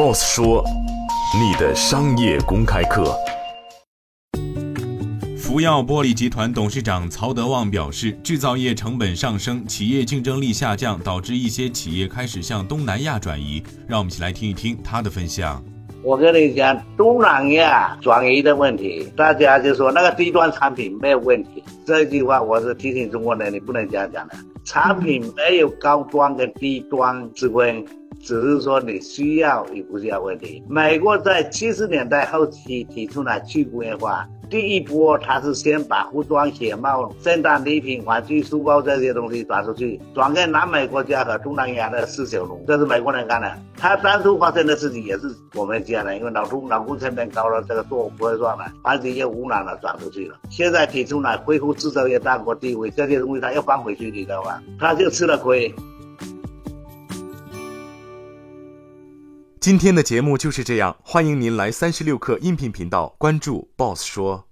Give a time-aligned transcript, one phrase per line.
[0.00, 0.64] ，Boss 说，
[1.38, 3.14] 你的商业公开课。
[5.36, 13.62] 福耀玻璃集团董事长曹德旺表示，制造业成本上升，企业竞争力下降，导致一些企业开始向东南亚转移。
[13.86, 15.62] 让我们一起来听一听他的分享。
[16.02, 21.62] 我跟你讲，东南亚转移的问题，大家就说那个低端产品没有问题。
[21.84, 24.34] 这句话我是提醒中国人，你不能这样讲的。
[24.64, 27.84] 产品没有高端跟低端之分。
[28.22, 30.62] 只是说你需要与不需要问题。
[30.68, 43.56] 美国在七十年代后期提出来去工业化，第一波他是先把服装、鞋帽、圣诞礼品、玩具、书包这些东西转出去，转给南美国家和东南亚的四小龙，这是美国人干的。
[43.76, 50.34] 他当初发生的事情也是我们讲的，因为老中老工成本高了，这个做不会赚了，环境又污染了，转出去了。
[50.50, 54.60] 现在提出来恢复制造业大国地位，这些东西他又搬回去，你知道吧？
[54.80, 55.72] 他就吃了亏。
[59.60, 64.49] 今天的节目就是这样，欢迎您来三十六课音频频道关注 Boss 说。